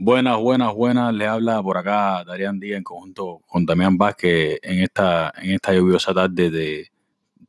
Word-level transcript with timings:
Buenas, 0.00 0.38
buenas, 0.38 0.72
buenas. 0.74 1.12
Le 1.12 1.26
habla 1.26 1.60
por 1.60 1.76
acá 1.76 2.22
Darían 2.24 2.60
Díaz 2.60 2.78
en 2.78 2.84
conjunto 2.84 3.40
con 3.48 3.66
Damián 3.66 3.98
Vázquez 3.98 4.60
en 4.62 4.80
esta, 4.84 5.32
en 5.36 5.50
esta 5.50 5.74
lluviosa 5.74 6.14
tarde 6.14 6.50
de 6.50 6.92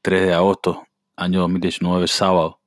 3 0.01 0.25
de 0.25 0.33
agosto, 0.33 0.83
año 1.15 1.41
2019, 1.41 2.07
sábado. 2.07 2.59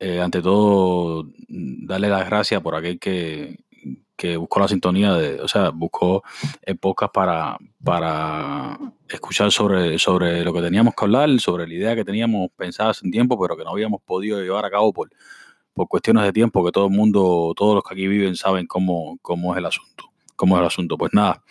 Eh, 0.00 0.20
ante 0.20 0.42
todo, 0.42 1.28
darle 1.48 2.08
las 2.08 2.26
gracias 2.26 2.60
por 2.60 2.74
aquel 2.74 2.98
que, 2.98 3.60
que 4.16 4.36
buscó 4.36 4.58
la 4.58 4.66
sintonía, 4.66 5.12
de, 5.14 5.40
o 5.42 5.46
sea, 5.46 5.70
buscó 5.70 6.24
épocas 6.62 7.10
para, 7.14 7.56
para 7.84 8.76
escuchar 9.08 9.52
sobre, 9.52 9.96
sobre 10.00 10.42
lo 10.42 10.52
que 10.52 10.60
teníamos 10.62 10.94
que 10.96 11.04
hablar, 11.04 11.28
sobre 11.38 11.68
la 11.68 11.74
idea 11.74 11.94
que 11.94 12.04
teníamos 12.04 12.50
pensada 12.56 12.90
hace 12.90 13.06
un 13.06 13.12
tiempo, 13.12 13.40
pero 13.40 13.56
que 13.56 13.62
no 13.62 13.70
habíamos 13.70 14.02
podido 14.02 14.40
llevar 14.42 14.64
a 14.64 14.70
cabo 14.70 14.92
por, 14.92 15.08
por 15.78 15.88
cuestiones 15.88 16.24
de 16.24 16.32
tiempo, 16.32 16.64
que 16.64 16.72
todo 16.72 16.86
el 16.88 16.92
mundo, 16.92 17.54
todos 17.56 17.76
los 17.76 17.84
que 17.84 17.94
aquí 17.94 18.06
viven 18.08 18.36
saben 18.36 18.66
cómo, 18.66 19.18
cómo 19.22 19.54
es 19.54 19.58
el 19.58 19.66
asunto. 19.66 20.10
Cómo 20.36 20.56
es 20.56 20.60
el 20.60 20.66
asunto. 20.66 20.98
Pues 20.98 21.12
nada, 21.14 21.42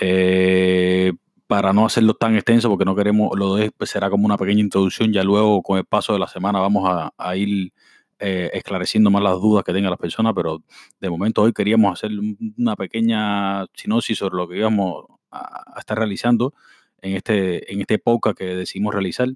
eh, 0.00 1.12
para 1.46 1.72
no 1.72 1.86
hacerlo 1.86 2.14
tan 2.14 2.34
extenso, 2.36 2.68
porque 2.68 2.84
no 2.84 2.94
queremos, 2.94 3.30
lo 3.36 3.56
de 3.56 3.70
pues 3.72 3.90
será 3.90 4.10
como 4.10 4.26
una 4.26 4.36
pequeña 4.36 4.60
introducción, 4.60 5.12
ya 5.12 5.24
luego 5.24 5.62
con 5.62 5.78
el 5.78 5.84
paso 5.84 6.12
de 6.12 6.18
la 6.18 6.28
semana 6.28 6.60
vamos 6.60 6.88
a, 7.16 7.36
ir 7.36 7.72
eh, 8.18 8.50
esclareciendo 8.54 9.10
más 9.10 9.22
las 9.22 9.34
dudas 9.40 9.64
que 9.64 9.72
tengan 9.72 9.90
las 9.90 9.98
personas, 9.98 10.34
pero 10.36 10.62
de 11.00 11.10
momento 11.10 11.42
hoy 11.42 11.52
queríamos 11.52 11.92
hacer 11.92 12.10
una 12.58 12.76
pequeña 12.76 13.66
sinopsis 13.74 14.18
sobre 14.18 14.36
lo 14.36 14.48
que 14.48 14.58
íbamos 14.58 15.06
a, 15.30 15.76
a 15.76 15.80
estar 15.80 15.98
realizando 15.98 16.54
en 17.00 17.16
este, 17.16 17.72
en 17.72 17.80
este 17.80 17.98
podcast 17.98 18.38
que 18.38 18.44
decidimos 18.44 18.94
realizar. 18.94 19.28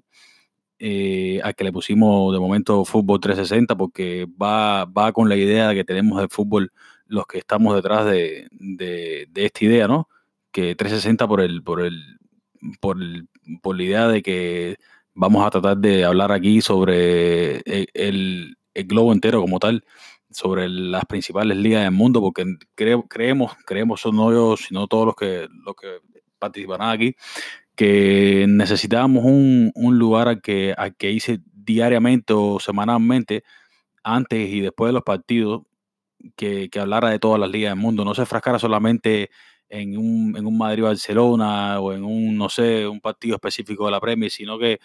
Eh, 0.79 1.41
al 1.43 1.55
que 1.55 1.63
le 1.63 1.71
pusimos 1.71 2.31
de 2.31 2.39
momento 2.39 2.85
fútbol 2.85 3.19
360 3.19 3.75
porque 3.75 4.27
va, 4.39 4.85
va 4.85 5.11
con 5.11 5.27
la 5.27 5.35
idea 5.35 5.73
que 5.73 5.83
tenemos 5.83 6.19
del 6.19 6.29
fútbol 6.29 6.71
los 7.07 7.25
que 7.25 7.39
estamos 7.39 7.73
detrás 7.75 8.05
de, 8.05 8.47
de, 8.51 9.27
esta 9.33 9.65
idea, 9.65 9.87
¿no? 9.87 10.07
Que 10.51 10.75
360 10.75 11.27
por 11.27 11.41
el, 11.41 11.63
por 11.63 11.81
el, 11.81 12.19
por 12.79 13.01
el, 13.01 13.27
por 13.61 13.75
la 13.77 13.83
idea 13.83 14.07
de 14.07 14.21
que 14.21 14.77
vamos 15.13 15.45
a 15.45 15.49
tratar 15.49 15.77
de 15.77 16.05
hablar 16.05 16.31
aquí 16.31 16.61
sobre 16.61 17.57
el, 17.65 17.87
el, 17.93 18.57
el 18.73 18.87
globo 18.87 19.13
entero 19.13 19.41
como 19.41 19.59
tal, 19.59 19.83
sobre 20.29 20.69
las 20.69 21.05
principales 21.05 21.57
ligas 21.57 21.83
del 21.83 21.91
mundo, 21.91 22.21
porque 22.21 22.45
creo, 22.75 23.03
creemos, 23.03 23.53
creemos, 23.65 24.05
no 24.13 24.31
yo, 24.31 24.57
sino 24.57 24.87
todos 24.87 25.07
los 25.07 25.15
que, 25.15 25.47
los 25.65 25.75
que 25.75 25.99
participarán 26.37 26.89
aquí, 26.89 27.15
que 27.77 28.45
necesitábamos 28.49 29.23
un, 29.25 29.71
un 29.75 29.99
lugar 29.99 30.27
al 30.27 30.41
que, 30.41 30.73
al 30.77 30.95
que 30.97 31.11
hice 31.11 31.41
diariamente 31.53 32.33
o 32.33 32.59
semanalmente, 32.59 33.43
antes 34.03 34.49
y 34.49 34.61
después 34.61 34.89
de 34.89 34.93
los 34.93 35.03
partidos, 35.03 35.63
que, 36.35 36.69
que 36.69 36.79
hablara 36.79 37.09
de 37.09 37.19
todas 37.19 37.39
las 37.39 37.49
ligas 37.51 37.71
del 37.71 37.79
mundo, 37.79 38.03
no 38.03 38.15
se 38.15 38.25
frascara 38.25 38.59
solamente 38.59 39.29
en 39.69 39.97
un, 39.97 40.35
en 40.37 40.45
un 40.45 40.57
Madrid-Barcelona 40.57 41.79
o 41.79 41.93
en 41.93 42.03
un, 42.03 42.37
no 42.37 42.49
sé, 42.49 42.87
un 42.87 43.01
partido 43.01 43.35
específico 43.35 43.85
de 43.85 43.91
la 43.91 44.01
Premier, 44.01 44.31
sino 44.31 44.57
que 44.57 44.79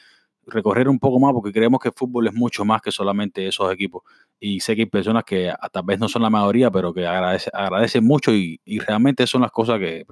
recorrer 0.46 0.88
un 0.88 0.98
poco 0.98 1.20
más 1.20 1.32
porque 1.32 1.52
creemos 1.52 1.80
que 1.80 1.88
el 1.88 1.94
fútbol 1.94 2.26
es 2.26 2.34
mucho 2.34 2.64
más 2.64 2.82
que 2.82 2.90
solamente 2.92 3.46
esos 3.46 3.72
equipos. 3.72 4.02
Y 4.40 4.60
sé 4.60 4.74
que 4.74 4.82
hay 4.82 4.86
personas 4.86 5.24
que 5.24 5.52
tal 5.72 5.84
vez 5.84 5.98
no 5.98 6.08
son 6.08 6.22
la 6.22 6.30
mayoría, 6.30 6.70
pero 6.70 6.92
que 6.92 7.06
agradece, 7.06 7.50
agradecen 7.52 8.04
mucho 8.04 8.34
y, 8.34 8.60
y 8.64 8.80
realmente 8.80 9.26
son 9.26 9.42
las 9.42 9.52
cosas 9.52 9.78
que, 9.78 10.04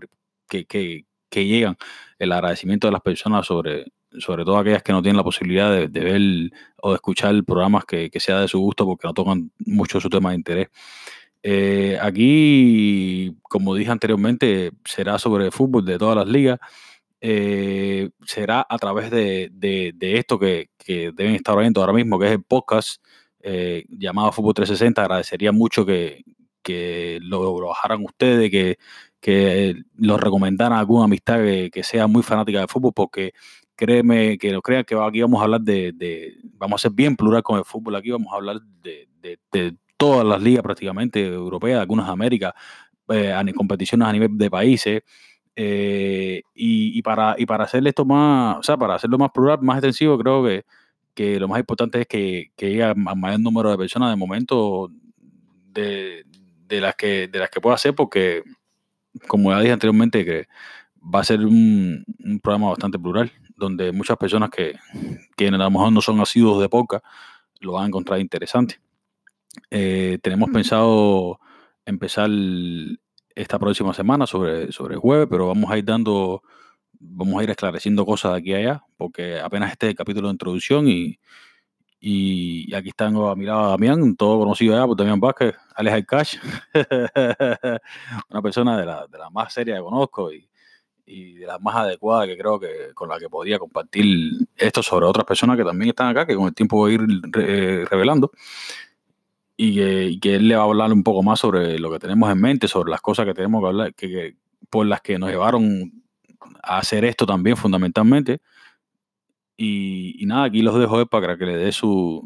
que, 0.49 0.67
que, 0.67 1.05
que 1.31 1.47
llegan, 1.47 1.77
el 2.19 2.33
agradecimiento 2.33 2.89
de 2.89 2.93
las 2.93 3.03
personas 3.03 3.47
sobre, 3.47 3.87
sobre 4.19 4.45
todo 4.45 4.59
aquellas 4.59 4.83
que 4.83 4.93
no 4.93 5.03
tienen 5.03 5.17
la 5.17 5.25
posibilidad 5.25 5.71
de, 5.71 5.87
ver 5.89 6.51
o 6.83 6.91
de 6.91 6.97
escuchar 6.97 7.35
programas 7.45 7.85
que, 7.85 8.11
que, 8.11 8.21
sea 8.21 8.41
de 8.41 8.49
su 8.49 8.59
gusto 8.61 8.85
porque 8.85 9.07
no 9.07 9.15
tocan 9.15 9.51
mucho 9.59 10.01
su 10.01 10.11
tema 10.11 10.31
de 10.31 10.37
interés. 10.37 10.69
Eh, 11.43 11.99
aquí, 12.01 13.35
como 13.43 13.75
dije 13.75 13.91
anteriormente, 13.91 14.73
será 14.85 15.19
sobre 15.19 15.51
fútbol 15.51 15.85
de 15.85 15.99
todas 15.99 16.17
las 16.17 16.27
ligas. 16.29 16.59
Eh, 17.23 18.11
será 18.25 18.67
a 18.69 18.79
través 18.79 19.11
de, 19.11 19.51
de, 19.53 19.93
de 19.95 20.19
esto 20.19 20.39
que, 20.39 20.71
que, 20.79 21.13
deben 21.15 21.35
estar 21.35 21.57
oyendo 21.57 21.81
ahora 21.81 21.93
mismo, 21.93 22.19
que 22.19 22.27
es 22.27 22.33
el 22.33 22.43
podcast 22.43 23.03
eh, 23.41 23.85
llamado 23.89 24.33
Fútbol 24.33 24.55
360. 24.55 25.03
Agradecería 25.03 25.53
mucho 25.53 25.87
que, 25.87 26.25
que 26.63 27.19
lo, 27.23 27.59
lo 27.61 27.69
bajaran 27.69 28.05
ustedes, 28.05 28.51
que 28.51 28.79
que 29.21 29.75
lo 29.97 30.17
recomendaran 30.17 30.77
a 30.77 30.81
alguna 30.81 31.05
amistad 31.05 31.39
que, 31.71 31.83
sea 31.83 32.07
muy 32.07 32.23
fanática 32.23 32.61
de 32.61 32.69
fútbol, 32.69 32.93
porque 32.95 33.33
créeme, 33.77 34.39
que 34.39 34.53
no 34.53 34.63
crean 34.63 34.85
que 34.85 34.95
aquí 34.95 35.21
vamos 35.21 35.41
a 35.41 35.45
hablar 35.45 35.61
de, 35.61 36.37
vamos 36.55 36.81
a 36.81 36.83
ser 36.83 36.93
bien 36.93 37.17
plural 37.17 37.43
con 37.43 37.59
el 37.59 37.65
fútbol, 37.65 37.97
aquí 37.97 38.11
vamos 38.11 38.33
a 38.33 38.37
hablar 38.37 38.61
de, 38.83 39.09
todas 39.97 40.25
las 40.25 40.43
ligas 40.43 40.63
prácticamente 40.63 41.27
europeas, 41.27 41.81
algunas 41.81 42.07
de 42.07 42.13
América, 42.13 42.55
eh, 43.09 43.35
competiciones 43.55 44.09
a 44.09 44.13
nivel 44.13 44.39
de 44.39 44.51
países. 44.51 45.03
Eh, 45.55 46.41
y, 46.55 47.03
para, 47.03 47.35
y 47.37 47.45
para 47.45 47.65
hacerle 47.65 47.91
esto 47.91 48.07
más, 48.07 48.57
o 48.59 48.63
sea, 48.63 48.79
para 48.79 48.95
hacerlo 48.95 49.19
más 49.19 49.31
plural, 49.31 49.59
más 49.61 49.77
extensivo, 49.77 50.17
creo 50.19 50.43
que, 50.43 50.65
que 51.15 51.39
lo 51.39 51.49
más 51.49 51.59
importante 51.59 52.01
es 52.01 52.07
que, 52.07 52.51
que 52.57 52.71
llegue 52.71 52.95
mayor 52.95 53.41
número 53.41 53.71
de 53.71 53.77
personas 53.77 54.09
de 54.09 54.17
momento 54.17 54.91
de, 55.73 56.25
de, 56.67 56.81
las 56.81 56.95
que, 56.95 57.29
de 57.29 57.39
las 57.39 57.51
que 57.51 57.61
pueda 57.61 57.75
hacer, 57.75 57.95
porque 57.95 58.43
como 59.27 59.51
ya 59.51 59.61
dije 59.61 59.73
anteriormente, 59.73 60.25
que 60.25 60.47
va 61.03 61.21
a 61.21 61.25
ser 61.25 61.41
un, 61.41 62.05
un 62.19 62.41
programa 62.41 62.71
bastante 62.71 62.99
plural, 62.99 63.33
donde 63.57 63.93
muchas 63.93 64.17
personas 64.17 64.51
que, 64.51 64.77
que 65.37 65.49
a 65.49 65.51
lo 65.51 65.71
mejor 65.71 65.93
no 65.93 66.01
son 66.01 66.17
nacidos 66.17 66.61
de 66.61 66.69
poca 66.69 67.03
lo 67.61 67.73
van 67.73 67.85
a 67.85 67.87
encontrar 67.89 68.21
interesante. 68.21 68.81
Eh, 69.71 70.19
tenemos 70.23 70.51
pensado 70.51 71.41
empezar 71.85 72.31
esta 73.35 73.59
próxima 73.59 73.93
semana 73.95 74.27
sobre, 74.27 74.73
sobre 74.73 74.95
el 74.95 75.01
jueves, 75.01 75.29
pero 75.31 75.47
vamos 75.49 75.71
a 75.71 75.79
ir 75.79 75.85
dando, 75.85 76.43
vamos 76.99 77.41
a 77.41 77.45
ir 77.45 77.51
esclareciendo 77.51 78.07
cosas 78.07 78.33
de 78.33 78.39
aquí 78.39 78.55
a 78.55 78.59
allá, 78.59 78.85
porque 78.97 79.41
apenas 79.41 79.73
este 79.73 79.87
es 79.87 79.91
el 79.91 79.97
capítulo 79.97 80.29
de 80.29 80.33
introducción 80.33 80.89
y, 80.89 81.19
y 82.03 82.75
aquí 82.75 82.93
tengo 82.93 83.29
a 83.29 83.37
mi 83.37 83.45
lado 83.45 83.69
Damián, 83.69 84.17
todo 84.17 84.39
conocido 84.39 84.75
ya 84.75 84.87
por 84.87 84.97
Damián 84.97 85.21
Vázquez, 85.21 85.55
Alex 85.75 85.95
Alcash, 85.95 86.37
una 88.31 88.43
persona 88.43 88.79
de 88.79 88.87
la, 88.87 89.07
de 89.07 89.19
la, 89.19 89.29
más 89.29 89.53
seria 89.53 89.77
que 89.77 89.83
conozco 89.83 90.33
y, 90.33 90.49
y, 91.05 91.35
de 91.35 91.47
la 91.47 91.59
más 91.59 91.77
adecuada 91.77 92.27
que 92.27 92.39
creo 92.39 92.59
que 92.59 92.95
con 92.95 93.11
la 93.11 93.19
que 93.19 93.29
podría 93.29 93.59
compartir 93.59 94.33
esto 94.57 94.83
sobre 94.83 95.05
otras 95.05 95.27
personas 95.27 95.59
que 95.59 95.65
también 95.65 95.91
están 95.91 96.09
acá, 96.09 96.25
que 96.27 96.35
con 96.35 96.47
el 96.47 96.55
tiempo 96.55 96.77
voy 96.77 96.93
a 96.93 96.95
ir 96.95 97.03
re, 97.31 97.85
revelando. 97.85 98.31
Y 99.59 99.75
que, 99.75 100.19
que, 100.23 100.37
él 100.37 100.49
le 100.49 100.57
va 100.57 100.63
a 100.63 100.65
hablar 100.65 100.91
un 100.91 101.05
poco 101.05 101.23
más 101.23 101.39
sobre 101.39 101.79
lo 101.79 101.93
que 101.93 101.99
tenemos 101.99 102.33
en 102.33 102.41
mente, 102.41 102.67
sobre 102.67 102.91
las 102.91 103.03
cosas 103.03 103.27
que 103.27 103.35
tenemos 103.35 103.61
que 103.61 103.67
hablar, 103.67 103.95
que 103.95 104.37
por 104.71 104.87
las 104.87 105.03
que 105.03 105.19
nos 105.19 105.29
llevaron 105.29 105.93
a 106.63 106.79
hacer 106.79 107.05
esto 107.05 107.27
también 107.27 107.59
fundamentalmente 107.59 108.41
y, 109.63 110.23
y, 110.23 110.25
nada, 110.25 110.45
aquí 110.45 110.63
los 110.63 110.79
dejo 110.79 111.05
para 111.05 111.37
que 111.37 111.45
le 111.45 111.55
dé 111.59 111.71
su, 111.71 112.23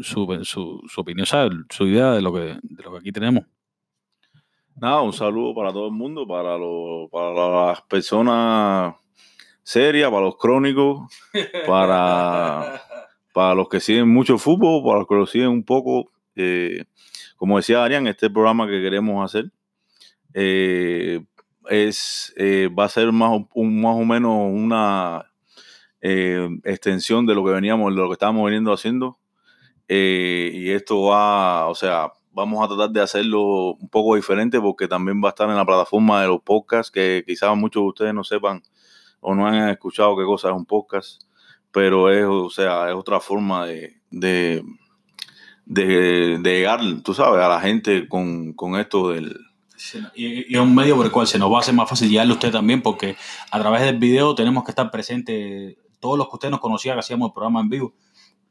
su, 0.00 0.26
su, 0.42 0.82
su 0.88 1.00
opinión, 1.00 1.22
o 1.22 1.26
sea, 1.26 1.48
su 1.70 1.86
idea 1.86 2.10
de 2.10 2.20
lo, 2.20 2.32
que, 2.34 2.58
de 2.60 2.82
lo 2.82 2.90
que 2.90 2.98
aquí 2.98 3.12
tenemos. 3.12 3.44
Nada, 4.74 5.00
un 5.02 5.12
saludo 5.12 5.54
para 5.54 5.72
todo 5.72 5.86
el 5.86 5.92
mundo, 5.92 6.26
para, 6.26 6.58
lo, 6.58 7.08
para 7.08 7.66
las 7.68 7.82
personas 7.82 8.96
serias, 9.62 10.10
para 10.10 10.22
los 10.24 10.36
crónicos, 10.36 11.08
para, 11.68 12.82
para 13.32 13.54
los 13.54 13.68
que 13.68 13.78
siguen 13.78 14.08
mucho 14.08 14.36
fútbol, 14.36 14.82
para 14.82 14.98
los 14.98 15.06
que 15.06 15.14
lo 15.14 15.26
siguen 15.26 15.50
un 15.50 15.62
poco. 15.62 16.10
Eh, 16.34 16.86
como 17.36 17.58
decía 17.58 17.84
Arián, 17.84 18.08
este 18.08 18.28
programa 18.28 18.66
que 18.66 18.82
queremos 18.82 19.24
hacer 19.24 19.52
eh, 20.34 21.24
es, 21.70 22.34
eh, 22.36 22.68
va 22.76 22.86
a 22.86 22.88
ser 22.88 23.12
más, 23.12 23.40
un, 23.54 23.80
más 23.80 23.94
o 23.94 24.04
menos 24.04 24.50
una 24.50 25.31
eh, 26.02 26.48
extensión 26.64 27.26
de 27.26 27.34
lo 27.34 27.44
que 27.44 27.52
veníamos, 27.52 27.94
de 27.94 28.00
lo 28.00 28.08
que 28.08 28.14
estábamos 28.14 28.44
veniendo 28.44 28.72
haciendo. 28.72 29.18
Eh, 29.88 30.50
y 30.52 30.70
esto 30.70 31.02
va, 31.04 31.68
o 31.68 31.74
sea, 31.74 32.12
vamos 32.32 32.64
a 32.64 32.68
tratar 32.68 32.90
de 32.90 33.00
hacerlo 33.00 33.74
un 33.74 33.88
poco 33.88 34.16
diferente 34.16 34.60
porque 34.60 34.88
también 34.88 35.22
va 35.22 35.28
a 35.28 35.30
estar 35.30 35.48
en 35.48 35.56
la 35.56 35.64
plataforma 35.64 36.20
de 36.22 36.28
los 36.28 36.42
podcasts, 36.42 36.90
que 36.90 37.24
quizás 37.26 37.56
muchos 37.56 37.82
de 37.82 37.88
ustedes 37.88 38.14
no 38.14 38.24
sepan 38.24 38.62
o 39.20 39.34
no 39.34 39.46
han 39.46 39.68
escuchado 39.68 40.16
qué 40.16 40.24
cosa 40.24 40.48
es 40.48 40.54
un 40.54 40.66
podcast, 40.66 41.22
pero 41.70 42.10
es, 42.10 42.24
o 42.26 42.50
sea, 42.50 42.88
es 42.88 42.94
otra 42.94 43.20
forma 43.20 43.66
de, 43.66 44.00
de, 44.10 44.64
llegar, 46.42 46.80
tú 47.04 47.14
sabes, 47.14 47.40
a 47.42 47.48
la 47.48 47.60
gente 47.60 48.08
con, 48.08 48.52
con 48.54 48.76
esto 48.76 49.10
del, 49.10 49.36
y, 50.14 50.54
es 50.54 50.60
un 50.60 50.74
medio 50.74 50.96
por 50.96 51.06
el 51.06 51.12
cual 51.12 51.26
se 51.26 51.38
nos 51.38 51.50
va 51.50 51.58
a 51.58 51.60
hacer 51.60 51.74
más 51.74 51.88
fácil 51.88 52.08
llegarle 52.08 52.32
a 52.32 52.34
usted 52.34 52.52
también, 52.52 52.82
porque 52.82 53.16
a 53.50 53.60
través 53.60 53.82
del 53.82 53.98
video 53.98 54.34
tenemos 54.34 54.64
que 54.64 54.70
estar 54.70 54.90
presentes 54.90 55.76
todos 56.02 56.18
los 56.18 56.28
que 56.28 56.34
usted 56.34 56.50
nos 56.50 56.60
conocía 56.60 56.92
que 56.94 57.00
hacíamos 57.00 57.28
el 57.28 57.32
programa 57.32 57.60
en 57.60 57.68
vivo 57.70 57.94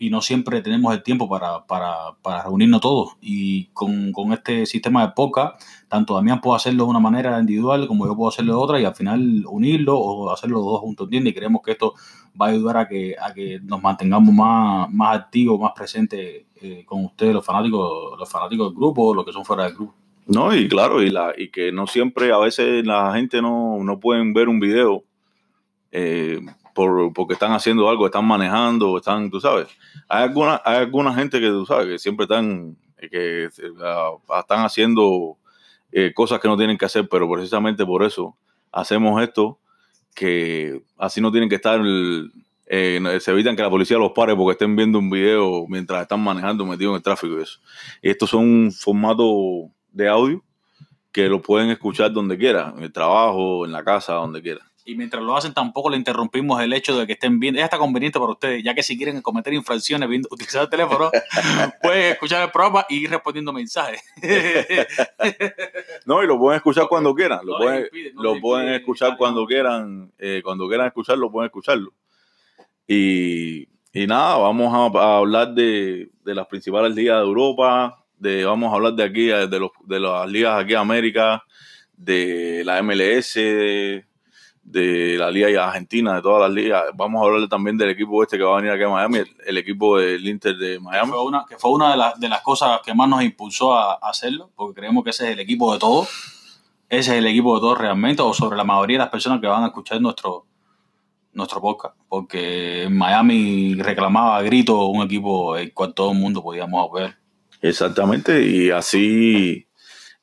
y 0.02 0.10
no 0.10 0.20
siempre 0.20 0.62
tenemos 0.62 0.92
el 0.96 1.04
tiempo 1.04 1.30
para, 1.30 1.68
para, 1.68 2.16
para 2.24 2.42
reunirnos 2.42 2.82
todos. 2.82 3.18
Y 3.22 3.66
con, 3.68 4.12
con, 4.12 4.34
este 4.34 4.66
sistema 4.66 5.06
de 5.06 5.14
poca, 5.14 5.58
tanto 5.88 6.16
Damián 6.16 6.42
puede 6.42 6.56
hacerlo 6.56 6.86
de 6.86 6.90
una 6.90 7.00
manera 7.00 7.40
individual 7.40 7.88
como 7.88 8.08
yo 8.08 8.16
puedo 8.16 8.30
hacerlo 8.30 8.54
de 8.54 8.60
otra 8.60 8.80
y 8.80 8.86
al 8.86 8.96
final 8.96 9.44
unirlo 9.48 10.00
o 10.00 10.32
hacerlo 10.32 10.58
los 10.58 10.66
dos 10.66 10.80
juntos, 10.80 11.06
¿entiendes? 11.06 11.34
Y 11.34 11.36
creemos 11.36 11.62
que 11.62 11.74
esto 11.74 11.94
va 12.42 12.48
a 12.48 12.50
ayudar 12.50 12.78
a 12.78 12.88
que, 12.88 13.16
a 13.22 13.32
que 13.32 13.60
nos 13.62 13.80
mantengamos 13.80 14.34
más, 14.34 14.92
más 14.92 15.18
activos, 15.20 15.60
más 15.60 15.74
presentes 15.76 16.46
eh, 16.60 16.84
con 16.84 17.06
ustedes, 17.06 17.36
los 17.36 17.46
fanáticos, 17.46 18.18
los 18.18 18.28
fanáticos 18.28 18.70
del 18.70 18.76
grupo, 18.76 19.14
los 19.14 19.24
que 19.24 19.34
son 19.34 19.46
fuera 19.46 19.66
del 19.66 19.76
grupo. 19.76 19.94
No, 20.26 20.56
y 20.56 20.68
claro, 20.68 21.04
y, 21.04 21.12
la, 21.12 21.34
y 21.38 21.50
que 21.50 21.72
no 21.72 21.86
siempre, 21.86 22.32
a 22.32 22.40
veces 22.40 22.84
la 22.88 23.14
gente 23.14 23.40
no, 23.40 23.78
no 23.84 24.00
pueden 24.00 24.34
ver 24.34 24.50
un 24.50 24.60
video 24.60 25.04
eh, 25.92 26.40
por, 26.82 27.14
porque 27.14 27.34
están 27.34 27.52
haciendo 27.52 27.88
algo, 27.90 28.06
están 28.06 28.26
manejando, 28.26 28.98
están, 28.98 29.30
tú 29.30 29.40
sabes. 29.40 29.68
Hay 30.08 30.24
alguna, 30.24 30.62
hay 30.66 30.78
alguna 30.78 31.14
gente 31.14 31.40
que 31.40 31.48
tú 31.48 31.66
sabes 31.66 31.88
que 31.88 32.00
siempre 32.00 32.24
están, 32.24 32.76
que 32.98 33.50
uh, 33.64 34.40
están 34.40 34.66
haciendo 34.66 35.38
eh, 35.92 36.12
cosas 36.14 36.40
que 36.40 36.48
no 36.48 36.58
tienen 36.58 36.78
que 36.78 36.86
hacer, 36.86 37.08
pero 37.08 37.30
precisamente 37.32 37.86
por 37.86 38.04
eso 38.04 38.36
hacemos 38.72 39.22
esto, 39.22 39.60
que 40.16 40.82
así 40.98 41.22
no 41.22 41.32
tienen 41.32 41.50
que 41.50 41.56
estar, 41.56 41.80
eh, 42.66 43.20
se 43.20 43.32
evitan 43.32 43.56
que 43.56 43.62
la 43.62 43.70
policía 43.70 43.98
los 43.98 44.12
pare 44.12 44.36
porque 44.36 44.54
estén 44.54 44.76
viendo 44.76 44.98
un 44.98 45.10
video 45.10 45.66
mientras 45.68 46.02
están 46.02 46.22
manejando 46.22 46.66
metidos 46.66 46.92
en 46.92 46.96
el 46.98 47.04
tráfico 47.04 47.38
y 47.38 47.44
eso. 47.44 47.60
estos 48.02 48.30
son 48.32 48.42
un 48.42 48.72
formato 48.72 49.70
de 49.92 50.08
audio 50.08 50.44
que 51.12 51.28
lo 51.28 51.42
pueden 51.42 51.70
escuchar 51.70 52.12
donde 52.12 52.38
quiera, 52.38 52.74
en 52.76 52.84
el 52.84 52.92
trabajo, 52.92 53.66
en 53.66 53.72
la 53.72 53.84
casa, 53.84 54.14
donde 54.14 54.42
quiera. 54.42 54.71
Y 54.84 54.96
mientras 54.96 55.22
lo 55.22 55.36
hacen, 55.36 55.54
tampoco 55.54 55.90
le 55.90 55.98
interrumpimos 55.98 56.62
el 56.62 56.74
hecho 56.74 56.98
de 56.98 57.06
que 57.06 57.14
estén 57.14 57.40
viendo. 57.40 57.60
Es 57.60 57.66
hasta 57.66 57.78
conveniente 57.78 58.20
para 58.20 58.32
ustedes, 58.32 58.64
ya 58.64 58.74
que 58.74 58.82
si 58.82 58.98
quieren 58.98 59.22
cometer 59.22 59.54
infracciones 59.54 60.10
viendo, 60.10 60.28
utilizando 60.32 60.64
el 60.64 60.70
teléfono, 60.70 61.12
pueden 61.82 62.14
escuchar 62.14 62.44
el 62.44 62.52
programa 62.52 62.86
y 62.90 63.04
ir 63.04 63.10
respondiendo 63.10 63.54
mensajes. 63.54 64.02
no, 66.06 66.24
y 66.24 66.28
lo 66.28 66.40
pueden 66.40 66.58
escuchar 66.58 66.88
cuando 66.88 67.14
quieran. 67.14 67.46
Lo 67.46 67.58
pueden, 67.58 67.88
lo 68.16 68.40
pueden 68.40 68.70
escuchar 68.70 69.18
cuando 69.18 69.46
quieran. 69.46 70.12
Eh, 70.18 70.42
cuando 70.44 70.68
quieran 70.68 70.88
escucharlo, 70.88 71.32
pueden 71.32 71.48
escucharlo. 71.48 71.94
Y, 72.88 73.68
y 73.94 74.08
nada, 74.08 74.38
vamos 74.38 74.96
a, 74.96 75.18
hablar 75.18 75.54
de, 75.54 76.10
de, 76.24 76.36
las 76.36 76.48
principales 76.48 76.96
ligas 76.96 77.18
de 77.18 77.28
Europa. 77.28 78.04
De, 78.18 78.46
vamos 78.46 78.72
a 78.72 78.76
hablar 78.76 78.94
de 78.94 79.04
aquí, 79.04 79.28
de, 79.28 79.60
los, 79.60 79.72
de 79.86 80.00
las 80.00 80.30
ligas 80.30 80.60
aquí 80.60 80.72
de 80.72 80.78
América, 80.78 81.44
de 81.96 82.64
la 82.66 82.82
MLS. 82.82 83.36
De, 83.36 84.11
de 84.64 85.18
la 85.18 85.32
Liga 85.32 85.68
Argentina, 85.68 86.16
de 86.16 86.22
todas 86.22 86.42
las 86.42 86.52
ligas. 86.52 86.84
Vamos 86.94 87.22
a 87.22 87.26
hablar 87.26 87.50
también 87.50 87.78
del 87.78 87.90
equipo 87.90 88.22
este 88.24 88.38
que 88.38 88.44
va 88.44 88.54
a 88.54 88.62
venir 88.62 88.72
aquí 88.72 88.84
a 88.84 88.90
Miami, 88.90 89.20
el, 89.46 89.58
equipo 89.58 89.98
del 89.98 90.28
Inter 90.28 90.56
de 90.56 90.80
Miami. 90.80 91.12
Que 91.12 91.18
fue 91.18 91.26
una, 91.26 91.46
que 91.50 91.58
fue 91.58 91.72
una 91.72 91.92
de, 91.92 91.98
las, 91.98 92.20
de, 92.20 92.30
las 92.30 92.42
cosas 92.42 92.80
que 92.84 92.94
más 92.94 93.10
nos 93.10 93.24
impulsó 93.24 93.74
a, 93.74 93.94
hacerlo, 93.96 94.52
porque 94.56 94.82
creemos 94.82 95.04
que 95.04 95.10
ese 95.10 95.26
es 95.26 95.32
el 95.32 95.40
equipo 95.40 95.74
de 95.74 95.80
todos. 95.80 96.10
Ese 96.90 97.12
es 97.12 97.18
el 97.18 97.28
equipo 97.28 97.56
de 97.56 97.62
todos 97.62 97.78
realmente, 97.78 98.22
o 98.22 98.34
sobre 98.34 98.58
la 98.58 98.64
mayoría 98.64 98.98
de 98.98 99.06
las 99.06 99.10
personas 99.10 99.40
que 99.40 99.48
van 99.48 99.64
a 99.64 99.68
escuchar 99.68 100.02
nuestro, 100.02 100.46
nuestro 101.34 101.62
podcast, 101.62 101.96
porque 102.08 102.88
Miami 102.92 103.76
reclamaba 103.76 104.38
a 104.38 104.42
grito 104.42 104.88
un 104.88 105.04
equipo 105.04 105.56
el 105.56 105.74
cual 105.74 105.94
todo 105.94 106.12
el 106.12 106.18
mundo 106.18 106.44
podíamos 106.44 106.92
ver. 106.92 107.16
Exactamente, 107.62 108.46
y 108.46 108.72
así 108.72 109.68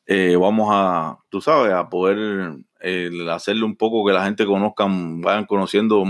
eh, 0.06 0.37
vamos 0.37 0.69
a, 0.73 1.19
tú 1.29 1.40
sabes, 1.40 1.73
a 1.73 1.88
poder 1.88 2.58
el 2.81 3.29
hacerle 3.29 3.65
un 3.65 3.77
poco 3.77 4.07
que 4.07 4.13
la 4.13 4.25
gente 4.25 4.47
conozcan, 4.47 5.21
vayan 5.21 5.47
conociendo 5.47 6.05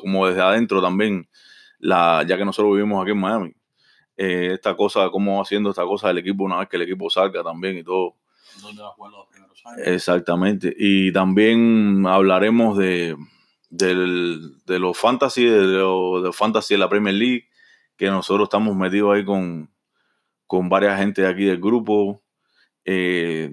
como 0.00 0.26
desde 0.26 0.40
adentro 0.40 0.82
también, 0.82 1.28
la, 1.78 2.24
ya 2.26 2.36
que 2.36 2.44
nosotros 2.44 2.74
vivimos 2.74 3.02
aquí 3.02 3.12
en 3.12 3.20
Miami. 3.20 3.54
Eh, 4.16 4.50
esta 4.54 4.76
cosa, 4.76 5.08
cómo 5.10 5.40
haciendo 5.40 5.70
esta 5.70 5.84
cosa 5.84 6.08
del 6.08 6.18
equipo 6.18 6.42
una 6.42 6.58
vez 6.58 6.68
que 6.68 6.76
el 6.76 6.82
equipo 6.82 7.08
salga 7.08 7.42
también 7.42 7.78
y 7.78 7.84
todo. 7.84 8.16
¿Dónde 8.60 8.82
va 8.82 8.88
a 8.88 8.92
jugar 8.92 9.12
los 9.12 9.26
primeros 9.28 9.64
años? 9.64 9.86
Exactamente. 9.86 10.74
Y 10.76 11.12
también 11.12 12.04
hablaremos 12.04 12.76
de, 12.76 13.16
de 13.70 14.78
los 14.80 14.98
fantasy, 14.98 15.44
de 15.44 15.66
los 15.66 16.36
fantasy 16.36 16.74
de 16.74 16.78
la 16.78 16.88
Premier 16.88 17.14
League, 17.14 17.44
que 17.96 18.06
nosotros 18.06 18.46
estamos 18.46 18.74
metidos 18.74 19.14
ahí 19.14 19.24
con, 19.24 19.70
con 20.48 20.68
varias 20.68 20.98
gente 20.98 21.22
de 21.22 21.28
aquí 21.28 21.44
del 21.44 21.60
grupo. 21.60 22.20
Eh, 22.84 23.52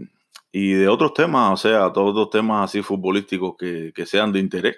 y 0.58 0.72
de 0.72 0.88
otros 0.88 1.14
temas, 1.14 1.52
o 1.52 1.58
sea, 1.58 1.92
todos 1.92 2.16
los 2.16 2.30
temas 2.30 2.64
así 2.64 2.82
futbolísticos 2.82 3.58
que, 3.58 3.92
sean 4.06 4.32
de 4.32 4.40
interés 4.40 4.78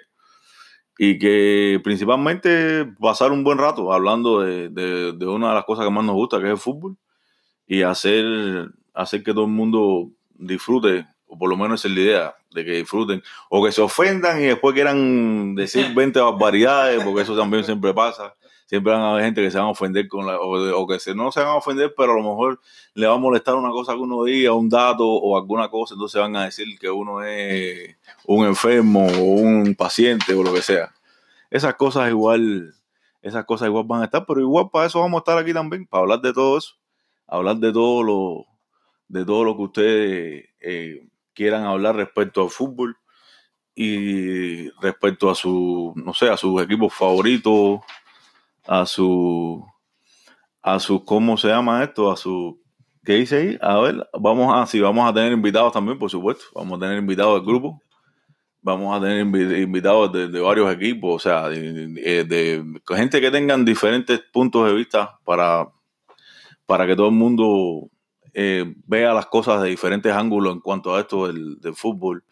y 0.98 1.20
que 1.20 1.80
principalmente 1.84 2.84
pasar 2.98 3.30
un 3.30 3.44
buen 3.44 3.58
rato 3.58 3.92
hablando 3.92 4.40
de, 4.40 4.70
de, 4.70 5.26
una 5.28 5.50
de 5.50 5.54
las 5.54 5.64
cosas 5.64 5.84
que 5.84 5.92
más 5.92 6.04
nos 6.04 6.16
gusta, 6.16 6.40
que 6.40 6.46
es 6.46 6.50
el 6.50 6.58
fútbol, 6.58 6.96
y 7.64 7.82
hacer, 7.82 8.24
hacer 8.92 9.22
que 9.22 9.32
todo 9.32 9.44
el 9.44 9.52
mundo 9.52 10.10
disfrute, 10.30 11.06
o 11.28 11.38
por 11.38 11.48
lo 11.48 11.56
menos 11.56 11.84
es 11.84 11.92
la 11.92 12.00
idea, 12.00 12.34
de 12.50 12.64
que 12.64 12.72
disfruten, 12.72 13.22
o 13.48 13.64
que 13.64 13.70
se 13.70 13.80
ofendan 13.80 14.40
y 14.40 14.46
después 14.46 14.74
quieran 14.74 15.54
decir 15.54 15.86
20 15.94 16.18
barbaridades, 16.18 17.04
porque 17.04 17.22
eso 17.22 17.36
también 17.36 17.62
siempre 17.62 17.94
pasa 17.94 18.34
siempre 18.68 18.92
van 18.92 19.00
a 19.00 19.12
haber 19.12 19.24
gente 19.24 19.42
que 19.42 19.50
se 19.50 19.56
van 19.56 19.68
a 19.68 19.70
ofender 19.70 20.06
con 20.08 20.26
la, 20.26 20.38
o, 20.38 20.86
que 20.86 21.00
se, 21.00 21.14
no 21.14 21.32
se 21.32 21.40
van 21.40 21.48
a 21.48 21.54
ofender, 21.54 21.94
pero 21.96 22.12
a 22.12 22.16
lo 22.16 22.22
mejor 22.22 22.60
le 22.92 23.06
va 23.06 23.14
a 23.14 23.18
molestar 23.18 23.54
una 23.54 23.70
cosa 23.70 23.94
que 23.94 24.00
uno 24.00 24.24
diga, 24.24 24.52
un 24.52 24.68
dato 24.68 25.06
o 25.06 25.38
alguna 25.38 25.70
cosa, 25.70 25.94
entonces 25.94 26.20
van 26.20 26.36
a 26.36 26.44
decir 26.44 26.78
que 26.78 26.90
uno 26.90 27.22
es 27.22 27.96
un 28.26 28.44
enfermo 28.44 29.06
o 29.06 29.22
un 29.22 29.74
paciente 29.74 30.34
o 30.34 30.42
lo 30.42 30.52
que 30.52 30.60
sea. 30.60 30.92
Esas 31.50 31.76
cosas 31.76 32.10
igual, 32.10 32.74
esas 33.22 33.46
cosas 33.46 33.68
igual 33.68 33.84
van 33.86 34.02
a 34.02 34.04
estar, 34.04 34.26
pero 34.26 34.42
igual 34.42 34.68
para 34.70 34.84
eso 34.84 35.00
vamos 35.00 35.16
a 35.16 35.20
estar 35.20 35.38
aquí 35.38 35.54
también, 35.54 35.86
para 35.86 36.02
hablar 36.02 36.20
de 36.20 36.34
todo 36.34 36.58
eso, 36.58 36.74
hablar 37.26 37.56
de 37.56 37.72
todo 37.72 38.02
lo, 38.02 38.44
de 39.08 39.24
todo 39.24 39.44
lo 39.44 39.56
que 39.56 39.62
ustedes 39.62 40.44
eh, 40.60 41.08
quieran 41.32 41.64
hablar 41.64 41.96
respecto 41.96 42.42
al 42.42 42.50
fútbol 42.50 42.98
y 43.74 44.68
respecto 44.80 45.30
a 45.30 45.34
su, 45.34 45.94
no 45.96 46.12
sé, 46.12 46.28
a 46.28 46.36
sus 46.36 46.60
equipos 46.60 46.92
favoritos, 46.92 47.80
a 48.68 48.84
su, 48.84 49.66
a 50.62 50.78
su, 50.78 51.04
¿cómo 51.04 51.38
se 51.38 51.48
llama 51.48 51.82
esto? 51.82 52.12
A 52.12 52.16
su, 52.16 52.60
¿qué 53.02 53.14
dice 53.14 53.36
ahí? 53.36 53.58
A 53.62 53.78
ver, 53.80 54.06
vamos 54.12 54.52
a, 54.52 54.78
vamos 54.82 55.10
a 55.10 55.14
tener 55.14 55.32
invitados 55.32 55.72
también, 55.72 55.98
por 55.98 56.10
supuesto. 56.10 56.44
Vamos 56.54 56.76
a 56.76 56.80
tener 56.80 56.98
invitados 56.98 57.40
del 57.40 57.46
grupo. 57.46 57.82
Vamos 58.60 58.94
a 58.94 59.00
tener 59.00 59.20
invitados 59.20 60.12
de, 60.12 60.40
varios 60.40 60.70
equipos, 60.70 61.14
o 61.14 61.18
sea, 61.18 61.48
de, 61.48 62.62
gente 62.88 63.20
que 63.20 63.30
tengan 63.30 63.64
diferentes 63.64 64.20
puntos 64.30 64.66
de 64.66 64.74
vista 64.74 65.18
para, 65.24 65.68
para 66.66 66.86
que 66.86 66.94
todo 66.94 67.08
el 67.08 67.14
mundo 67.14 67.88
eh, 68.34 68.74
vea 68.84 69.14
las 69.14 69.26
cosas 69.26 69.62
de 69.62 69.70
diferentes 69.70 70.12
ángulos 70.12 70.52
en 70.52 70.60
cuanto 70.60 70.94
a 70.94 71.00
esto 71.00 71.28
del, 71.28 71.58
fútbol, 71.74 72.24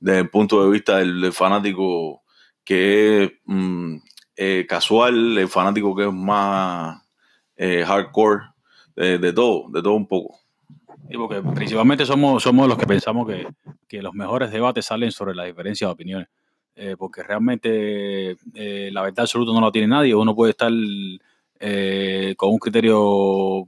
desde 0.00 0.20
el 0.20 0.30
punto 0.30 0.62
de 0.62 0.70
vista 0.70 0.98
del, 0.98 1.32
fanático 1.32 2.22
que 2.64 3.24
es 3.24 3.30
mm, 3.46 3.96
eh, 4.40 4.66
casual, 4.68 5.36
el 5.36 5.48
fanático 5.48 5.96
que 5.96 6.06
es 6.06 6.12
más 6.12 7.02
eh, 7.56 7.82
hardcore, 7.84 8.44
de, 8.94 9.32
todo, 9.32 9.68
de 9.68 9.82
todo 9.82 9.94
un 9.94 10.06
poco. 10.06 10.38
porque 11.16 11.42
principalmente 11.54 12.06
somos, 12.06 12.44
somos 12.44 12.68
los 12.68 12.78
que 12.78 12.86
pensamos 12.86 13.26
que, 13.26 13.48
que 13.88 14.00
los 14.00 14.14
mejores 14.14 14.52
debates 14.52 14.86
salen 14.86 15.10
sobre 15.10 15.34
la 15.34 15.42
diferencia 15.42 15.88
de 15.88 15.92
opiniones. 15.92 16.28
Eh, 16.76 16.94
porque 16.96 17.24
realmente 17.24 18.36
la 18.54 19.02
verdad 19.02 19.22
absoluta 19.22 19.52
no 19.52 19.60
la 19.60 19.72
tiene 19.72 19.88
nadie. 19.88 20.14
Uno 20.14 20.36
puede 20.36 20.52
estar 20.52 20.70
con 22.36 22.50
un 22.50 22.58
criterio 22.58 23.66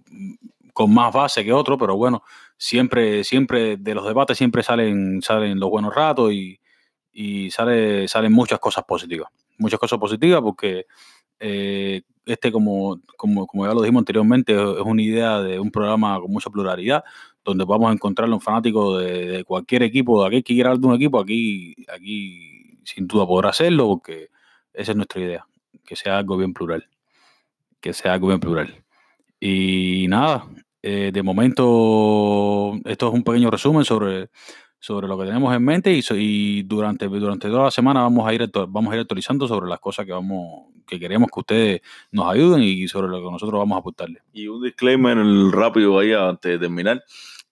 con 0.73 0.95
más 0.95 1.13
base 1.13 1.45
que 1.45 1.53
otro, 1.53 1.77
pero 1.79 1.97
bueno, 1.97 2.23
siempre, 2.57 3.25
siempre 3.25 3.77
de 3.77 3.95
los 3.95 4.07
debates 4.07 4.39
siempre 4.39 4.63
salen, 4.63 5.21
salen 5.21 5.59
los 5.59 5.69
buenos 5.69 5.93
ratos 5.93 6.33
y, 6.33 6.61
y 7.13 7.51
sale, 7.51 8.07
salen 8.07 8.33
muchas 8.33 8.61
cosas 8.61 8.85
positivas 8.85 9.31
muchas 9.61 9.79
cosas 9.79 9.99
positivas 9.99 10.41
porque 10.41 10.87
eh, 11.39 12.03
este, 12.27 12.53
como, 12.53 13.01
como, 13.17 13.47
como, 13.47 13.67
ya 13.67 13.75
lo 13.75 13.83
dijimos 13.83 14.01
anteriormente, 14.01 14.53
es 14.53 14.85
una 14.85 15.03
idea 15.03 15.41
de 15.41 15.59
un 15.59 15.71
programa 15.71 16.21
con 16.21 16.31
mucha 16.31 16.51
pluralidad, 16.51 17.03
donde 17.45 17.65
vamos 17.65 17.91
a 17.91 17.93
encontrar 17.93 18.29
un 18.31 18.41
fanático 18.41 18.99
de, 18.99 19.43
cualquier 19.45 19.83
equipo, 19.83 20.21
de 20.21 20.29
aquel 20.29 20.45
que 20.45 20.55
quiera 20.55 20.77
de 20.77 20.87
un 20.87 20.95
equipo, 20.95 21.19
aquí, 21.19 21.75
aquí 21.93 22.79
sin 22.85 23.07
duda 23.07 23.27
podrá 23.27 23.51
hacerlo, 23.51 23.89
porque 23.89 24.29
esa 24.73 24.93
es 24.93 24.97
nuestra 24.97 25.21
idea, 25.21 25.47
que 25.85 25.97
sea 25.97 26.19
algo 26.19 26.37
bien 26.37 26.53
plural, 26.53 26.89
que 27.81 27.93
sea 27.93 28.15
algo 28.15 28.29
bien 28.29 28.41
plural. 28.41 28.85
Y 29.41 30.07
nada, 30.09 30.47
eh, 30.83 31.11
de 31.13 31.23
momento, 31.23 32.75
esto 32.85 33.09
es 33.09 33.15
un 33.15 33.25
pequeño 33.25 33.51
resumen 33.51 33.85
sobre 33.85 34.31
sobre 34.81 35.07
lo 35.07 35.19
que 35.19 35.27
tenemos 35.27 35.55
en 35.55 35.63
mente 35.63 35.93
y, 35.93 36.03
y 36.13 36.63
durante, 36.63 37.07
durante 37.07 37.49
toda 37.49 37.65
la 37.65 37.71
semana 37.71 38.01
vamos 38.01 38.27
a 38.27 38.33
ir 38.33 38.51
vamos 38.69 38.93
a 38.93 38.97
ir 38.97 39.03
actualizando 39.03 39.47
sobre 39.47 39.69
las 39.69 39.79
cosas 39.79 40.07
que 40.07 40.13
vamos 40.13 40.71
que 40.87 40.99
queremos 40.99 41.31
que 41.33 41.41
ustedes 41.41 41.81
nos 42.11 42.33
ayuden 42.33 42.63
y 42.63 42.89
sobre 42.89 43.09
lo 43.09 43.19
que 43.19 43.31
nosotros 43.31 43.59
vamos 43.59 43.77
a 43.77 43.79
aportarles. 43.79 44.23
Y 44.33 44.49
un 44.49 44.63
disclaimer 44.63 45.17
rápido 45.53 45.99
ahí 45.99 46.13
antes 46.13 46.51
de 46.51 46.59
terminar. 46.59 47.05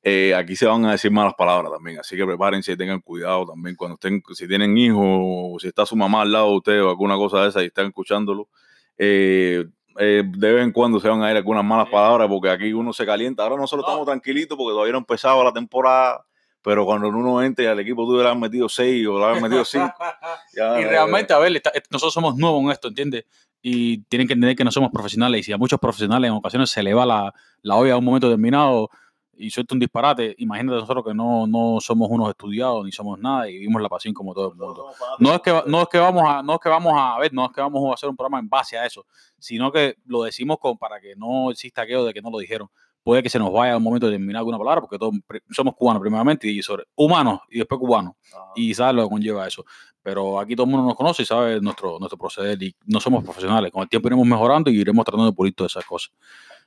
Eh, 0.03 0.35
aquí 0.35 0.57
se 0.57 0.67
van 0.67 0.85
a 0.87 0.93
decir 0.93 1.11
malas 1.11 1.35
palabras 1.35 1.73
también, 1.73 1.99
así 1.99 2.17
que 2.17 2.25
prepárense 2.25 2.73
y 2.73 2.77
tengan 2.77 3.01
cuidado 3.01 3.47
también 3.47 3.77
cuando 3.77 3.95
estén, 3.95 4.23
si 4.33 4.49
tienen 4.49 4.77
hijos 4.79 5.05
o 5.05 5.57
si 5.61 5.69
está 5.69 5.85
su 5.85 5.97
mamá 5.97 6.23
al 6.23 6.33
lado 6.33 6.51
de 6.51 6.57
ustedes 6.57 6.83
o 6.83 6.89
alguna 6.89 7.17
cosa 7.17 7.43
de 7.43 7.49
esa 7.49 7.63
y 7.63 7.67
están 7.67 7.87
escuchándolo. 7.87 8.49
Eh, 8.97 9.65
eh, 10.01 10.23
de 10.25 10.53
vez 10.53 10.65
en 10.65 10.73
cuando 10.73 11.01
se 11.01 11.09
van 11.09 11.23
a 11.23 11.31
ir 11.31 11.37
algunas 11.37 11.65
malas 11.65 11.89
palabras 11.89 12.29
porque 12.29 12.49
aquí 12.49 12.73
uno 12.73 12.93
se 12.93 13.05
calienta. 13.05 13.43
Ahora 13.43 13.57
nosotros 13.57 13.87
estamos 13.87 14.07
tranquilitos 14.07 14.57
porque 14.57 14.73
todavía 14.73 14.93
no 14.93 14.99
ha 14.99 15.01
empezado 15.01 15.43
la 15.43 15.53
temporada 15.53 16.25
pero 16.69 16.85
cuando 16.85 17.09
uno 17.09 17.43
entre 17.43 17.67
al 17.67 17.81
equipo 17.81 18.05
tú 18.05 18.19
le 18.19 18.29
has 18.29 18.37
metido 18.37 18.69
seis 18.69 19.07
o 19.07 19.19
le 19.19 19.25
has 19.25 19.41
metido 19.41 19.65
cinco. 19.65 19.91
y 20.53 20.85
realmente, 20.85 21.33
a 21.33 21.39
ver, 21.39 21.63
nosotros 21.91 22.13
somos 22.13 22.37
nuevos 22.37 22.63
en 22.63 22.71
esto, 22.71 22.89
¿entiendes? 22.89 23.25
Y 23.63 24.03
tienen 24.03 24.29
que 24.29 24.35
entender 24.35 24.55
que 24.55 24.65
no 24.65 24.71
somos 24.71 24.91
profesionales 24.91 25.41
y 25.41 25.43
si 25.45 25.53
a 25.53 25.57
muchos 25.57 25.81
profesionales 25.81 26.29
en 26.29 26.35
ocasiones 26.35 26.69
se 26.69 26.83
le 26.83 26.93
va 26.93 27.07
la, 27.07 27.33
la 27.63 27.77
olla 27.77 27.95
a 27.95 27.97
un 27.97 28.05
momento 28.05 28.29
determinado 28.29 28.91
y 29.35 29.49
suelto 29.49 29.77
un 29.77 29.81
disparate, 29.81 30.35
imagínate 30.37 30.79
nosotros 30.79 31.07
que 31.07 31.15
no, 31.15 31.47
no 31.47 31.79
somos 31.81 32.11
unos 32.11 32.29
estudiados 32.29 32.85
ni 32.85 32.93
somos 32.93 33.19
nada 33.19 33.49
y 33.49 33.55
vivimos 33.55 33.81
la 33.81 33.89
pasión 33.89 34.13
como 34.13 34.35
todo 34.35 34.51
el 34.51 34.59
mundo. 34.59 34.91
No 35.21 35.37
es 35.37 35.41
que 35.41 35.63
no 35.65 35.81
es 35.81 35.89
que 35.89 35.97
vamos 35.97 36.25
a 36.27 36.43
no 36.43 36.53
es 36.53 36.61
que 36.61 36.69
vamos 36.69 36.93
a 36.95 37.19
ver, 37.19 37.33
no 37.33 37.47
es 37.47 37.53
que 37.53 37.63
vamos 37.63 37.91
a 37.91 37.95
hacer 37.95 38.11
un 38.11 38.17
programa 38.17 38.41
en 38.41 38.49
base 38.51 38.77
a 38.77 38.85
eso, 38.85 39.07
sino 39.39 39.73
que 39.73 39.97
lo 40.05 40.23
decimos 40.23 40.59
con 40.59 40.77
para 40.77 41.01
que 41.01 41.17
no 41.17 41.51
exista 41.51 41.81
aquello 41.81 42.05
de 42.05 42.13
que 42.13 42.21
no 42.21 42.31
lo 42.31 42.37
dijeron. 42.37 42.69
Puede 43.09 43.23
que 43.23 43.31
se 43.31 43.38
nos 43.38 43.50
vaya 43.50 43.75
un 43.75 43.83
momento 43.83 44.05
de 44.05 44.12
terminar 44.12 44.41
alguna 44.41 44.59
palabra 44.59 44.83
porque 44.83 44.99
todos 44.99 45.15
somos 45.50 45.75
cubanos 45.75 46.03
primeramente 46.03 46.47
y 46.47 46.61
sobre 46.61 46.85
humanos 46.95 47.41
y 47.49 47.57
después 47.57 47.79
cubanos 47.79 48.12
y 48.55 48.75
sabes 48.75 48.97
lo 48.97 49.05
que 49.05 49.09
conlleva 49.09 49.49
eso. 49.49 49.65
Pero 50.03 50.38
aquí 50.38 50.55
todo 50.55 50.67
el 50.67 50.73
mundo 50.73 50.88
nos 50.88 50.95
conoce 50.95 51.23
y 51.23 51.25
sabe 51.25 51.59
nuestro 51.59 51.99
nuestro 51.99 52.19
proceder 52.19 52.62
y 52.62 52.77
no 52.85 53.00
somos 53.00 53.25
profesionales. 53.25 53.73
Con 53.73 53.81
el 53.81 53.88
tiempo 53.88 54.09
iremos 54.09 54.27
mejorando 54.27 54.71
y 54.71 54.79
iremos 54.79 55.07
tratando 55.07 55.25
de 55.25 55.33
pulir 55.33 55.55
todas 55.55 55.73
esas 55.73 55.87
cosas. 55.87 56.12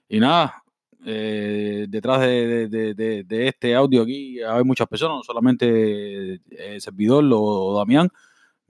Y 0.10 0.20
nada, 0.20 0.64
eh, 1.06 1.86
detrás 1.88 2.22
de, 2.22 2.68
de, 2.68 2.96
de, 2.96 3.24
de, 3.24 3.48
este 3.48 3.76
audio 3.76 4.02
aquí 4.02 4.42
hay 4.42 4.64
muchas 4.64 4.88
personas, 4.88 5.18
no 5.18 5.24
solamente 5.24 6.42
el 6.58 6.82
servidor 6.82 7.24
o 7.32 7.78
Damián, 7.78 8.10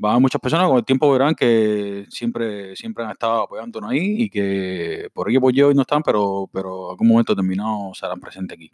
van 0.02 0.22
muchas 0.22 0.42
personas, 0.42 0.68
con 0.68 0.78
el 0.78 0.84
tiempo 0.84 1.12
verán 1.12 1.36
que 1.36 2.08
siempre, 2.10 2.76
siempre 2.76 3.04
han 3.04 3.12
estado 3.12 3.44
apoyándonos 3.44 3.92
ahí 3.92 4.24
y 4.24 4.30
que 4.30 5.10
por 5.14 5.30
aquí 5.30 5.40
por 5.40 5.54
yo 5.54 5.68
hoy 5.68 5.76
no 5.76 5.84
están, 5.84 6.02
pero, 6.02 6.50
pero 6.52 6.90
algún 6.90 7.08
momento 7.08 7.34
determinado 7.34 7.94
serán 7.94 8.20
presentes 8.20 8.56
aquí. 8.56 8.72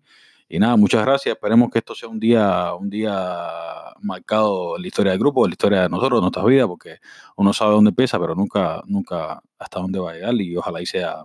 Y 0.48 0.57
nada, 0.60 0.77
muchas 0.77 1.05
gracias. 1.05 1.36
Esperemos 1.36 1.69
que 1.69 1.79
esto 1.79 1.93
sea 1.93 2.07
un 2.07 2.19
día, 2.19 2.74
un 2.74 2.89
día 2.89 3.93
marcado 4.01 4.77
en 4.77 4.84
la 4.84 4.88
historia 4.88 5.12
del 5.12 5.19
grupo, 5.19 5.46
en 5.46 5.50
la 5.51 5.53
historia 5.55 5.81
de 5.81 5.89
nosotros, 5.89 6.19
de 6.19 6.22
nuestras 6.22 6.46
vidas, 6.46 6.67
porque 6.67 6.98
uno 7.36 7.51
sabe 7.51 7.74
dónde 7.74 7.89
empieza, 7.89 8.17
pero 8.17 8.34
nunca, 8.34 8.81
nunca 8.86 9.41
hasta 9.60 9.81
dónde 9.81 10.00
va 10.00 10.12
a 10.12 10.13
llegar 10.13 10.34
y 10.36 10.55
ojalá 10.55 10.81
y 10.81 10.86
sea 10.86 11.24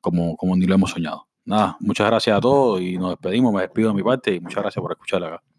como, 0.00 0.36
como 0.36 0.56
ni 0.56 0.66
lo 0.66 0.74
hemos 0.74 0.90
soñado. 0.90 1.28
Nada, 1.44 1.76
muchas 1.78 2.08
gracias 2.08 2.36
a 2.36 2.40
todos 2.40 2.80
y 2.80 2.98
nos 2.98 3.10
despedimos. 3.10 3.52
Me 3.54 3.62
despido 3.62 3.90
de 3.90 3.94
mi 3.94 4.02
parte 4.02 4.34
y 4.34 4.40
muchas 4.40 4.62
gracias 4.62 4.82
por 4.82 4.90
escuchar 4.90 5.22
acá. 5.22 5.49